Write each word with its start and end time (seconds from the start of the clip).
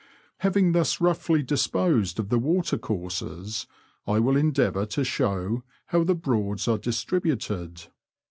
Having 0.39 0.71
thus 0.71 0.99
roughly 0.99 1.43
disposed 1.43 2.17
of 2.17 2.29
the 2.29 2.39
water 2.39 2.75
courses, 2.79 3.67
I 4.07 4.17
will 4.17 4.35
endeavour 4.35 4.87
to 4.87 5.03
show 5.03 5.61
how 5.85 6.03
the 6.03 6.15
Broads 6.15 6.67
are 6.67 6.79
distributed. 6.79 7.83